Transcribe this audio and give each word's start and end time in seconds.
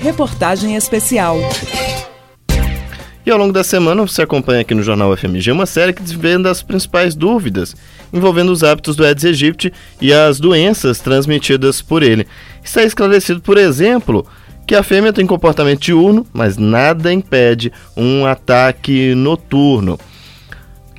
Reportagem 0.00 0.76
especial. 0.76 1.36
E 3.24 3.30
ao 3.30 3.36
longo 3.36 3.52
da 3.52 3.62
semana 3.62 4.00
você 4.00 4.22
acompanha 4.22 4.62
aqui 4.62 4.74
no 4.74 4.82
Jornal 4.82 5.14
FMG 5.14 5.52
uma 5.52 5.66
série 5.66 5.92
que 5.92 6.02
desvenda 6.02 6.50
as 6.50 6.62
principais 6.62 7.14
dúvidas 7.14 7.76
envolvendo 8.10 8.50
os 8.50 8.64
hábitos 8.64 8.96
do 8.96 9.04
Aedes 9.04 9.26
aegypti 9.26 9.70
e 10.00 10.10
as 10.10 10.40
doenças 10.40 11.00
transmitidas 11.00 11.82
por 11.82 12.02
ele. 12.02 12.26
Está 12.64 12.82
esclarecido, 12.82 13.42
por 13.42 13.58
exemplo, 13.58 14.26
que 14.66 14.74
a 14.74 14.82
fêmea 14.82 15.12
tem 15.12 15.26
comportamento 15.26 15.80
diurno, 15.80 16.26
mas 16.32 16.56
nada 16.56 17.12
impede 17.12 17.70
um 17.94 18.24
ataque 18.24 19.14
noturno. 19.14 20.00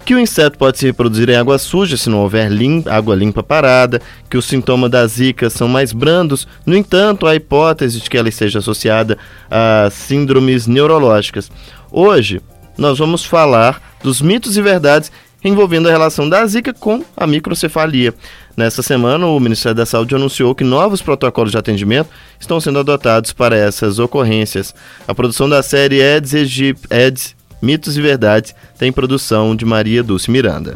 Que 0.06 0.16
o 0.16 0.20
inseto 0.20 0.58
pode 0.58 0.80
se 0.80 0.86
reproduzir 0.86 1.30
em 1.30 1.36
água 1.36 1.58
suja 1.58 1.96
se 1.96 2.10
não 2.10 2.20
houver 2.20 2.52
lim 2.52 2.84
água 2.88 3.16
limpa 3.16 3.44
parada, 3.44 4.02
que 4.30 4.38
os 4.38 4.46
sintomas 4.46 4.90
da 4.90 5.06
zika 5.06 5.50
são 5.50 5.68
mais 5.68 5.94
brandos, 5.94 6.48
no 6.66 6.76
entanto, 6.76 7.28
há 7.28 7.36
hipótese 7.36 8.02
de 8.02 8.10
que 8.10 8.18
ela 8.18 8.28
esteja 8.28 8.60
associada 8.60 9.18
a 9.50 9.90
síndromes 9.92 10.66
neurológicas. 10.68 11.52
Hoje, 11.92 12.42
nós 12.78 12.98
vamos 12.98 13.24
falar 13.24 13.82
dos 14.04 14.22
mitos 14.22 14.58
e 14.58 14.62
verdades 14.62 15.12
envolvendo 15.44 15.88
a 15.88 15.92
relação 15.92 16.28
da 16.28 16.46
zika 16.46 16.74
com 16.74 17.04
a 17.16 17.26
microcefalia. 17.26 18.14
Nessa 18.56 18.82
semana, 18.82 19.26
o 19.26 19.40
Ministério 19.40 19.76
da 19.76 19.86
Saúde 19.86 20.16
anunciou 20.16 20.54
que 20.54 20.64
novos 20.64 21.02
protocolos 21.02 21.52
de 21.52 21.58
atendimento 21.58 22.10
estão 22.40 22.60
sendo 22.60 22.80
adotados 22.80 23.34
para 23.34 23.56
essas 23.56 23.98
ocorrências. 23.98 24.74
A 25.08 25.16
produção 25.16 25.48
da 25.48 25.64
série 25.64 26.02
Eds, 26.02 26.34
Egypt, 26.34 26.88
Eds 26.90 27.36
Mitos 27.62 27.96
e 27.96 28.02
Verdades 28.02 28.56
tem 28.78 28.92
produção 28.92 29.56
de 29.56 29.66
Maria 29.66 30.02
Dulce 30.02 30.32
Miranda. 30.32 30.76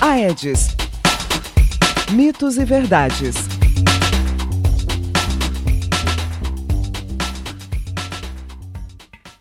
Aedes 0.00 0.74
Mitos 2.12 2.56
e 2.56 2.64
Verdades. 2.64 3.34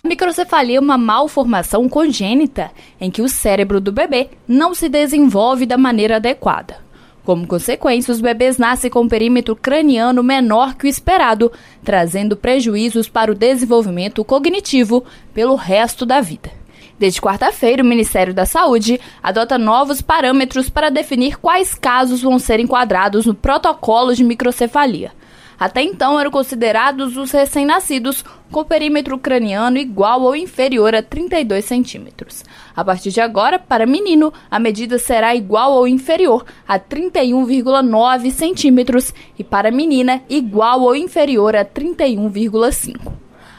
microcefalia 0.04 0.78
é 0.78 0.80
uma 0.80 0.98
malformação 0.98 1.88
congênita 1.88 2.70
em 3.00 3.10
que 3.10 3.22
o 3.22 3.30
cérebro 3.30 3.80
do 3.80 3.94
bebê 3.94 4.30
não 4.46 4.76
se 4.76 4.90
desenvolve 4.90 5.66
da 5.66 5.78
maneira 5.78 6.18
adequada. 6.18 6.81
Como 7.24 7.48
consequência, 7.48 8.12
os 8.12 8.20
bebês 8.20 8.58
nascem 8.58 8.90
com 8.90 9.02
um 9.02 9.08
perímetro 9.08 9.56
craniano 9.56 10.24
menor 10.24 10.76
que 10.76 10.86
o 10.86 10.90
esperado, 10.90 11.52
trazendo 11.84 12.36
prejuízos 12.36 13.08
para 13.08 13.32
o 13.32 13.36
desenvolvimento 13.36 14.24
cognitivo 14.24 15.04
pelo 15.34 15.56
resto 15.56 16.06
da 16.06 16.20
vida. 16.20 16.52
Desde 16.98 17.22
quarta-feira, 17.22 17.82
o 17.82 17.86
Ministério 17.86 18.34
da 18.34 18.46
Saúde 18.46 19.00
adota 19.22 19.58
novos 19.58 20.02
parâmetros 20.02 20.70
para 20.70 20.90
definir 20.90 21.38
quais 21.38 21.74
casos 21.74 22.22
vão 22.22 22.38
ser 22.38 22.60
enquadrados 22.60 23.26
no 23.26 23.34
protocolo 23.34 24.14
de 24.14 24.24
microcefalia. 24.24 25.12
Até 25.62 25.84
então 25.84 26.20
eram 26.20 26.32
considerados 26.32 27.16
os 27.16 27.30
recém-nascidos 27.30 28.26
com 28.52 28.64
perímetro 28.64 29.16
craniano 29.20 29.78
igual 29.78 30.24
ou 30.24 30.36
inferior 30.36 30.96
a 30.96 31.04
32 31.04 31.64
centímetros. 31.64 32.44
A 32.76 32.84
partir 32.84 33.12
de 33.12 33.22
agora, 33.22 33.60
para 33.60 33.86
menino, 33.86 34.34
a 34.50 34.58
medida 34.58 34.98
será 34.98 35.36
igual 35.36 35.74
ou 35.74 35.88
inferior 35.88 36.44
a 36.68 36.80
31,9 36.80 38.32
centímetros 38.32 39.14
e 39.38 39.44
para 39.44 39.70
menina, 39.70 40.24
igual 40.28 40.82
ou 40.82 40.96
inferior 40.96 41.56
a 41.56 41.64
31,5. 41.64 43.14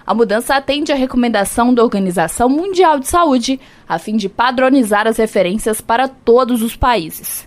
A 0.04 0.12
mudança 0.12 0.56
atende 0.56 0.90
à 0.90 0.96
recomendação 0.96 1.72
da 1.72 1.84
Organização 1.84 2.48
Mundial 2.48 2.98
de 2.98 3.06
Saúde, 3.06 3.60
a 3.88 3.96
fim 3.96 4.16
de 4.16 4.28
padronizar 4.28 5.06
as 5.06 5.18
referências 5.18 5.80
para 5.80 6.08
todos 6.08 6.62
os 6.62 6.74
países. 6.74 7.46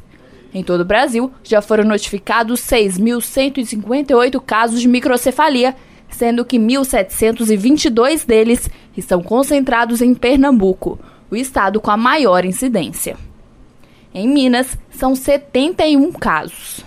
Em 0.54 0.64
todo 0.64 0.82
o 0.82 0.86
Brasil, 0.86 1.32
já 1.44 1.62
foram 1.62 1.84
notificados 1.84 2.62
6.158 2.62 4.42
casos 4.42 4.82
de 4.82 4.88
microcefalia, 4.88 5.76
sendo 6.10 6.46
que 6.46 6.58
1.722 6.58 8.26
deles 8.26 8.70
estão 8.96 9.22
concentrados 9.22 10.02
em 10.02 10.14
Pernambuco, 10.14 10.98
o 11.30 11.36
estado 11.36 11.82
com 11.82 11.92
a 11.92 11.98
maior 11.98 12.46
incidência. 12.46 13.18
Em 14.14 14.28
Minas, 14.28 14.78
são 14.90 15.14
71 15.14 16.12
casos. 16.14 16.86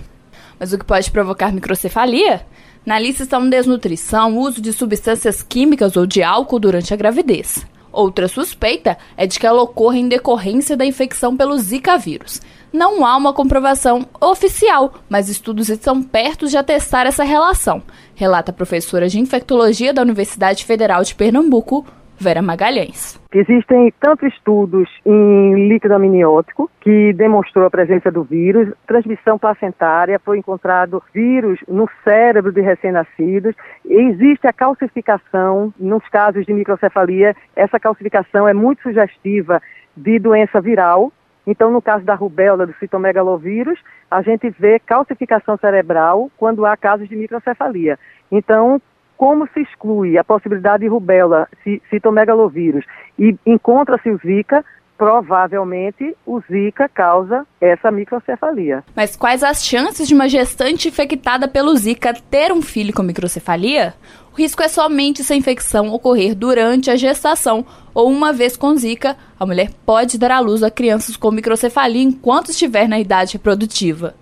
Mas 0.59 0.73
o 0.73 0.79
que 0.79 0.85
pode 0.85 1.11
provocar 1.11 1.53
microcefalia? 1.53 2.47
Na 2.87 2.99
lista 2.99 3.23
estão 3.23 3.49
desnutrição, 3.51 4.39
uso 4.39 4.63
de 4.63 4.73
substâncias 4.73 5.43
químicas 5.43 5.95
ou 5.95 6.07
de 6.07 6.23
álcool 6.23 6.59
durante 6.59 6.95
a 6.95 6.97
gravidez. 6.97 7.67
Outra 7.93 8.29
suspeita 8.29 8.99
é 9.17 9.27
de 9.27 9.39
que 9.39 9.47
ela 9.47 9.63
ocorra 9.63 9.97
em 9.97 10.09
decorrência 10.09 10.77
da 10.77 10.85
infecção 10.85 11.37
pelo 11.37 11.59
Zika 11.59 11.97
vírus, 11.97 12.41
não 12.73 13.05
há 13.05 13.17
uma 13.17 13.33
comprovação 13.33 14.07
oficial, 14.21 14.93
mas 15.09 15.29
estudos 15.29 15.71
estão 15.71 16.03
perto 16.03 16.47
de 16.49 16.57
atestar 16.57 17.07
essa 17.07 17.25
relação, 17.25 17.83
relata 18.15 18.51
a 18.51 18.55
professora 18.55 19.09
de 19.09 19.19
infectologia 19.19 19.93
da 19.93 20.03
Universidade 20.03 20.65
Federal 20.65 21.03
de 21.03 21.15
Pernambuco, 21.15 21.87
Vera 22.21 22.43
Magalhães. 22.43 23.21
Existem 23.33 23.93
tantos 24.01 24.33
estudos 24.33 24.89
em 25.05 25.69
líquido 25.69 25.95
amniótico 25.95 26.71
que 26.81 27.13
demonstrou 27.13 27.67
a 27.67 27.71
presença 27.71 28.11
do 28.11 28.25
vírus, 28.25 28.73
transmissão 28.87 29.39
placentária, 29.39 30.19
foi 30.19 30.39
encontrado 30.39 31.03
vírus 31.15 31.61
no 31.69 31.89
cérebro 32.03 32.51
de 32.53 32.61
recém-nascidos, 32.61 33.55
existe 33.85 34.47
a 34.47 34.53
calcificação 34.53 35.73
nos 35.79 36.07
casos 36.09 36.45
de 36.45 36.53
microcefalia, 36.53 37.37
essa 37.55 37.79
calcificação 37.79 38.49
é 38.49 38.55
muito 38.55 38.83
sugestiva 38.83 39.63
de 39.97 40.19
doença 40.19 40.61
viral, 40.61 41.13
então, 41.47 41.71
no 41.71 41.81
caso 41.81 42.05
da 42.05 42.15
rubéola, 42.15 42.67
do 42.67 42.75
citomegalovírus, 42.75 43.81
a 44.11 44.21
gente 44.21 44.51
vê 44.51 44.79
calcificação 44.79 45.57
cerebral 45.57 46.31
quando 46.37 46.67
há 46.67 46.77
casos 46.77 47.09
de 47.09 47.17
microcefalia. 47.17 47.99
Então, 48.31 48.79
como 49.19 49.47
se 49.53 49.61
exclui 49.61 50.17
a 50.17 50.25
possibilidade 50.25 50.85
de 50.85 50.89
rubéola, 50.89 51.47
citomegalovírus, 51.91 52.87
e 53.19 53.37
encontra-se 53.45 54.09
o 54.09 54.19
Zika, 54.19 54.65
provavelmente 54.97 56.17
o 56.25 56.41
Zika 56.41 56.89
causa 56.89 57.47
essa 57.61 57.91
microcefalia. 57.91 58.83
Mas 58.97 59.15
quais 59.17 59.43
as 59.43 59.65
chances 59.65 60.09
de 60.09 60.15
uma 60.15 60.29
gestante 60.29 60.89
infectada 60.89 61.47
pelo 61.47 61.77
Zika 61.77 62.15
ter 62.31 62.53
um 62.53 62.63
filho 62.63 62.95
com 62.95 63.03
microcefalia? 63.03 63.95
risco 64.39 64.63
é 64.63 64.69
somente 64.69 65.25
se 65.25 65.33
a 65.33 65.37
infecção 65.37 65.89
ocorrer 65.89 66.33
durante 66.33 66.93
a 66.93 66.97
gestação 66.97 67.67
ou 67.93 68.09
uma 68.09 68.33
vez 68.33 68.57
com 68.57 68.77
zika, 68.77 69.17
a 69.39 69.45
mulher 69.45 69.71
pode 69.85 70.17
dar 70.17 70.31
à 70.31 70.39
luz 70.39 70.63
a 70.63 70.71
crianças 70.71 71.17
com 71.17 71.33
microcefalia 71.33 72.05
enquanto 72.05 72.53
estiver 72.53 72.89
na 72.89 73.01
idade 73.01 73.33
reprodutiva. 73.33 74.15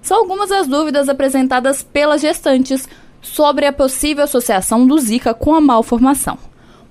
São 0.00 0.18
algumas 0.18 0.50
das 0.50 0.68
dúvidas 0.68 1.08
apresentadas 1.08 1.82
pelas 1.82 2.20
gestantes 2.20 2.88
sobre 3.24 3.66
a 3.66 3.72
possível 3.72 4.24
associação 4.24 4.86
do 4.86 4.98
Zika 4.98 5.34
com 5.34 5.54
a 5.54 5.60
malformação. 5.60 6.38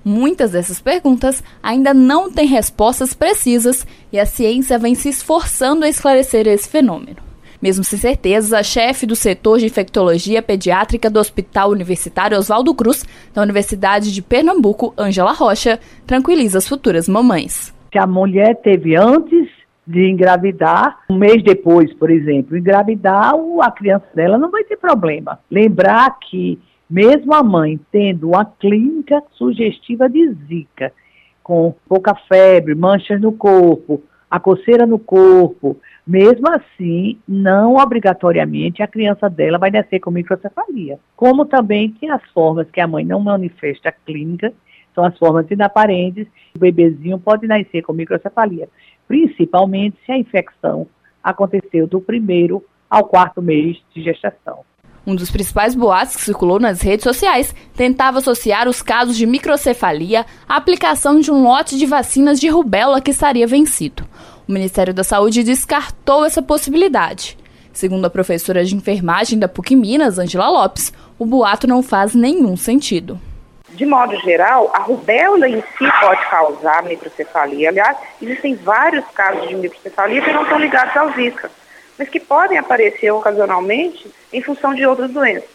Muitas 0.03 0.51
dessas 0.51 0.81
perguntas 0.81 1.41
ainda 1.61 1.94
não 1.94 2.29
têm 2.29 2.45
respostas 2.45 3.13
precisas 3.13 3.88
e 4.11 4.19
a 4.19 4.25
ciência 4.25 4.77
vem 4.77 4.95
se 4.95 5.07
esforçando 5.07 5.85
a 5.85 5.89
esclarecer 5.89 6.45
esse 6.47 6.67
fenômeno. 6.67 7.17
Mesmo 7.61 7.85
sem 7.85 7.97
certezas, 7.97 8.51
a 8.51 8.61
chefe 8.61 9.05
do 9.05 9.16
setor 9.16 9.59
de 9.59 9.67
infectologia 9.67 10.41
pediátrica 10.41 11.09
do 11.09 11.17
Hospital 11.17 11.71
Universitário 11.71 12.38
Oswaldo 12.38 12.75
Cruz, 12.75 13.05
da 13.33 13.41
Universidade 13.41 14.11
de 14.11 14.21
Pernambuco, 14.21 14.94
Ângela 14.97 15.31
Rocha, 15.31 15.79
tranquiliza 16.05 16.57
as 16.57 16.67
futuras 16.67 17.07
mamães. 17.07 17.73
Se 17.94 17.97
a 17.97 18.05
mulher 18.05 18.59
teve 18.61 18.97
antes 18.97 19.42
de 19.85 20.09
engravidar, 20.09 20.99
um 21.09 21.17
mês 21.17 21.44
depois, 21.44 21.94
por 21.94 22.09
exemplo, 22.09 22.57
engravidar, 22.57 23.33
a 23.61 23.71
criança 23.71 24.05
dela 24.16 24.38
não 24.38 24.49
vai 24.49 24.63
ter 24.63 24.77
problema. 24.77 25.39
Lembrar 25.51 26.17
que 26.19 26.59
mesmo 26.89 27.33
a 27.33 27.44
mãe 27.44 27.79
tendo 27.91 28.29
uma 28.29 28.45
clínica 28.45 29.21
sugestiva 29.31 30.09
de 30.09 30.31
zika, 30.47 30.91
com 31.41 31.75
pouca 31.88 32.16
febre, 32.16 32.73
manchas 32.73 33.19
no 33.19 33.33
corpo, 33.33 34.01
a 34.29 34.39
coceira 34.39 34.85
no 34.85 34.97
corpo, 34.97 35.77
mesmo 36.07 36.50
assim, 36.50 37.19
não 37.27 37.75
obrigatoriamente 37.75 38.81
a 38.81 38.88
criança 38.88 39.29
dela 39.29 39.57
vai 39.57 39.69
nascer 39.69 40.00
com 40.00 40.09
microcefalia. 40.09 40.97
Como 41.15 41.45
também 41.45 41.91
que 41.91 42.09
as 42.09 42.24
formas 42.31 42.69
que 42.71 42.81
a 42.81 42.88
mãe 42.88 43.06
não 43.06 43.19
manifesta 43.19 43.91
clínica 43.91 44.51
são 44.94 45.04
as 45.04 45.18
formas 45.18 45.50
inaparentes, 45.50 46.28
o 46.56 46.60
bebezinho 46.60 47.19
pode 47.19 47.48
nascer 47.48 47.81
com 47.81 47.94
microcefalia, 47.94 48.69
principalmente 49.07 49.98
se 50.06 50.12
a 50.12 50.18
infecção 50.18 50.88
aconteceu 51.24 51.88
do 51.88 52.01
primeiro 52.01 52.63
ao 52.90 53.06
quarto 53.06 53.42
mês 53.42 53.78
de 53.94 54.04
gestação. 54.04 54.60
Um 55.06 55.16
dos 55.16 55.30
principais 55.30 55.75
boatos 55.75 56.16
que 56.16 56.22
circulou 56.22 56.60
nas 56.60 56.81
redes 56.81 57.04
sociais 57.04 57.54
tentava 57.75 58.19
associar 58.19 58.69
os 58.69 58.81
casos 58.81 59.18
de 59.18 59.25
microcefalia 59.25 60.25
à 60.48 60.56
aplicação 60.56 61.19
de 61.19 61.30
um 61.30 61.44
lote 61.44 61.78
de 61.78 61.86
vacinas 61.86 62.40
de 62.40 62.48
rubéola 62.48 63.01
que 63.01 63.12
estaria 63.12 63.45
vencido. 63.45 64.06
O 64.48 64.51
Ministério 64.51 64.94
da 64.94 65.04
Saúde 65.04 65.44
descartou 65.44 66.25
essa 66.25 66.42
possibilidade. 66.42 67.38
Segundo 67.74 68.06
a 68.06 68.10
professora 68.10 68.63
de 68.63 68.75
enfermagem 68.75 69.38
da 69.38 69.48
PUC 69.50 69.75
Minas, 69.75 70.19
Angela 70.19 70.50
Lopes, 70.50 70.94
o 71.19 71.25
boato 71.25 71.68
não 71.68 71.84
faz 71.84 72.16
nenhum 72.16 72.56
sentido. 72.56 73.19
De 73.73 73.87
modo 73.87 74.15
geral, 74.19 74.69
a 74.71 74.79
rubéola 74.79 75.49
em 75.49 75.59
si 75.61 75.91
pode 75.99 76.29
causar 76.29 76.83
microcefalia. 76.83 77.69
Aliás, 77.69 77.97
existem 78.21 78.53
vários 78.55 79.03
casos 79.07 79.47
de 79.47 79.55
microcefalia 79.55 80.21
que 80.21 80.31
não 80.31 80.43
estão 80.43 80.59
ligados 80.59 80.95
ao 80.95 81.11
Zika. 81.13 81.49
mas 81.97 82.07
que 82.07 82.19
podem 82.19 82.57
aparecer 82.57 83.11
ocasionalmente 83.11 84.11
em 84.31 84.41
função 84.41 84.75
de 84.75 84.85
outras 84.85 85.09
doenças. 85.09 85.49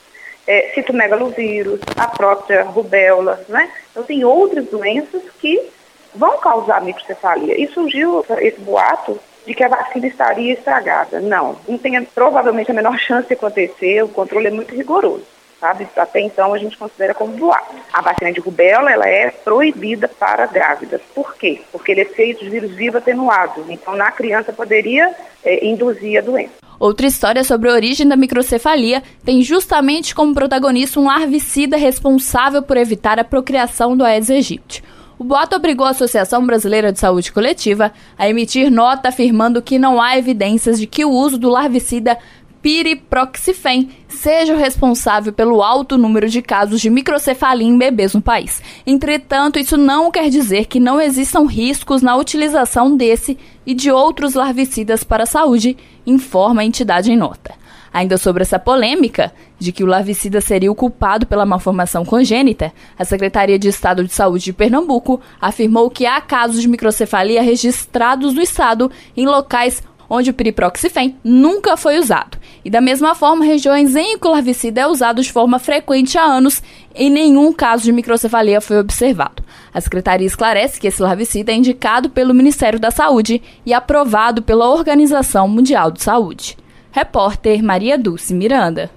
É, 0.46 0.72
citomegalovírus, 0.74 1.80
a 1.96 2.08
própria 2.08 2.62
rubéola, 2.64 3.40
né? 3.48 3.70
Então 3.90 4.02
tem 4.02 4.24
outras 4.24 4.64
doenças 4.66 5.22
que 5.40 5.70
vão 6.14 6.38
causar 6.38 6.80
microcefalia. 6.82 7.60
E 7.60 7.68
surgiu 7.68 8.24
esse 8.38 8.60
boato 8.60 9.20
de 9.46 9.54
que 9.54 9.62
a 9.62 9.68
vacina 9.68 10.06
estaria 10.08 10.54
estragada. 10.54 11.20
Não, 11.20 11.56
não 11.68 11.78
tem 11.78 12.02
provavelmente 12.04 12.70
a 12.70 12.74
menor 12.74 12.98
chance 12.98 13.28
de 13.28 13.34
acontecer, 13.34 14.02
o 14.02 14.08
controle 14.08 14.48
é 14.48 14.50
muito 14.50 14.74
rigoroso 14.74 15.38
sabe? 15.60 15.87
Até 15.96 16.20
então 16.20 16.52
a 16.55 16.58
gente 16.58 16.76
considera 16.76 17.14
como 17.14 17.37
boato. 17.37 17.75
A 17.93 18.00
vacina 18.00 18.32
de 18.32 18.40
rubéola, 18.40 18.90
ela 18.90 19.08
é 19.08 19.31
proibida 19.31 20.08
para 20.08 20.46
grávidas. 20.46 21.00
Por 21.14 21.34
quê? 21.37 21.60
Porque 21.72 21.93
ele 21.93 22.02
é 22.02 22.06
feito 22.06 22.44
de 22.44 22.50
vírus 22.50 22.72
vivo 22.72 22.99
atenuado. 22.99 23.64
Então, 23.69 23.96
na 23.96 24.10
criança 24.10 24.52
poderia 24.52 25.14
é, 25.44 25.66
induzir 25.66 26.19
a 26.19 26.22
doença. 26.22 26.55
Outra 26.78 27.06
história 27.06 27.43
sobre 27.43 27.69
a 27.69 27.72
origem 27.72 28.06
da 28.06 28.16
microcefalia 28.16 29.02
tem 29.25 29.43
justamente 29.43 30.14
como 30.14 30.32
protagonista 30.32 31.00
um 31.00 31.06
larvicida 31.06 31.76
responsável 31.76 32.62
por 32.62 32.76
evitar 32.76 33.19
a 33.19 33.25
procriação 33.25 33.96
do 33.96 34.04
Aedes 34.04 34.31
aegypti. 34.31 34.82
O 35.19 35.25
boato 35.25 35.56
obrigou 35.56 35.84
a 35.84 35.90
Associação 35.90 36.46
Brasileira 36.46 36.93
de 36.93 37.00
Saúde 37.00 37.32
Coletiva 37.32 37.93
a 38.16 38.28
emitir 38.28 38.70
nota 38.70 39.08
afirmando 39.08 39.61
que 39.61 39.76
não 39.76 40.00
há 40.00 40.16
evidências 40.16 40.78
de 40.78 40.87
que 40.87 41.04
o 41.04 41.11
uso 41.11 41.37
do 41.37 41.49
larvicida 41.49 42.16
piriproxifem 42.62 43.90
seja 44.08 44.55
o 44.55 44.58
responsável 44.58 45.32
pelo 45.32 45.62
alto 45.62 45.96
número 45.96 46.28
de 46.28 46.43
casos 46.43 46.81
de 46.81 46.90
microcefalia 46.90 47.66
em 47.66 47.78
bebês 47.78 48.14
no 48.14 48.22
país. 48.22 48.62
Entretanto, 48.87 49.58
isso 49.58 49.76
não 49.76 50.10
quer 50.10 50.28
dizer 50.28 50.66
que 50.66 50.81
não 50.81 51.00
existam 51.00 51.46
riscos 51.46 52.02
na 52.02 52.16
utilização 52.16 52.96
desse 52.96 53.38
e 53.64 53.75
de 53.75 53.90
outros 53.90 54.34
larvicidas 54.34 55.05
para 55.05 55.22
a 55.22 55.26
saúde, 55.26 55.76
informa 56.06 56.62
a 56.62 56.64
entidade 56.64 57.12
em 57.12 57.16
nota. 57.16 57.55
Ainda 57.93 58.19
sobre 58.19 58.43
essa 58.43 58.58
polêmica 58.58 59.32
de 59.58 59.72
que 59.72 59.82
o 59.82 59.87
larvicida 59.87 60.40
seria 60.40 60.70
o 60.70 60.75
culpado 60.75 61.26
pela 61.26 61.46
malformação 61.46 62.04
congênita, 62.04 62.72
a 62.99 63.04
Secretaria 63.04 63.58
de 63.58 63.69
Estado 63.69 64.04
de 64.04 64.12
Saúde 64.12 64.44
de 64.44 64.52
Pernambuco 64.52 65.20
afirmou 65.40 65.90
que 65.90 66.06
há 66.06 66.20
casos 66.20 66.61
de 66.61 66.69
microcefalia 66.69 67.43
registrados 67.43 68.34
no 68.34 68.43
estado 68.43 68.90
em 69.16 69.26
locais 69.26 69.82
onde 70.08 70.31
o 70.31 70.34
piriproxifem 70.34 71.16
nunca 71.22 71.76
foi 71.76 71.99
usado. 71.99 72.38
E 72.64 72.70
da 72.70 72.81
mesma 72.81 73.14
forma, 73.14 73.44
regiões 73.44 73.94
em 73.94 74.16
larvicida 74.22 74.81
é 74.81 74.87
usado 74.87 75.22
de 75.22 75.32
forma 75.32 75.58
frequente 75.58 76.16
há 76.16 76.22
anos, 76.22 76.62
em 76.94 77.10
nenhum 77.10 77.52
caso 77.52 77.84
de 77.84 77.93
microcefalia 77.93 78.60
foi 78.60 78.78
observado. 78.78 79.43
A 79.72 79.81
Secretaria 79.81 80.26
esclarece 80.26 80.81
que 80.81 80.87
esse 80.87 81.02
larvicida 81.02 81.52
é 81.52 81.55
indicado 81.55 82.10
pelo 82.10 82.34
Ministério 82.34 82.78
da 82.78 82.90
Saúde 82.90 83.43
e 83.64 83.72
aprovado 83.72 84.43
pela 84.43 84.69
Organização 84.69 85.49
Mundial 85.49 85.90
de 85.90 86.02
Saúde. 86.02 86.56
Repórter 86.90 87.62
Maria 87.62 87.99
Dulce 87.99 88.34
Miranda. 88.34 88.90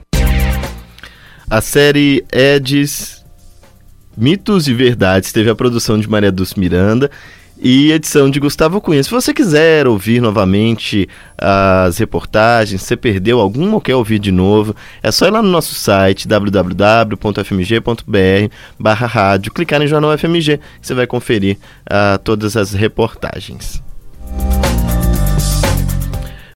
A 1.49 1.59
série 1.59 2.25
Edis 2.31 3.23
Mitos 4.15 4.67
e 4.67 4.73
Verdades 4.73 5.31
teve 5.31 5.49
a 5.49 5.55
produção 5.55 5.99
de 5.99 6.09
Maria 6.09 6.31
Dulce 6.31 6.59
Miranda 6.59 7.11
e 7.61 7.91
edição 7.91 8.29
de 8.29 8.39
Gustavo 8.39 8.81
Cunha. 8.81 9.03
Se 9.03 9.11
você 9.11 9.31
quiser 9.33 9.87
ouvir 9.87 10.19
novamente 10.19 11.07
as 11.37 11.99
reportagens, 11.99 12.81
se 12.81 12.97
perdeu 12.97 13.39
algum 13.39 13.71
ou 13.73 13.79
quer 13.79 13.95
ouvir 13.95 14.17
de 14.17 14.31
novo, 14.31 14.75
é 15.03 15.11
só 15.11 15.27
ir 15.27 15.31
lá 15.31 15.43
no 15.43 15.49
nosso 15.49 15.75
site 15.75 16.27
www.fmg.br 16.27 17.15
barra 18.79 19.05
rádio, 19.05 19.53
clicar 19.53 19.79
em 19.81 19.87
Jornal 19.87 20.17
FMG, 20.17 20.59
você 20.81 20.95
vai 20.95 21.05
conferir 21.05 21.57
uh, 21.85 22.17
todas 22.23 22.57
as 22.57 22.73
reportagens. 22.73 23.81